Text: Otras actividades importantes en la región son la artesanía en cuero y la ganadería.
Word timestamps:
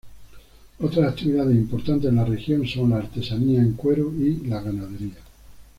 Otras 0.79 1.11
actividades 1.13 1.55
importantes 1.55 2.09
en 2.09 2.15
la 2.15 2.25
región 2.25 2.65
son 2.67 2.89
la 2.89 2.97
artesanía 2.97 3.59
en 3.61 3.73
cuero 3.73 4.11
y 4.17 4.47
la 4.47 4.59
ganadería. 4.59 5.17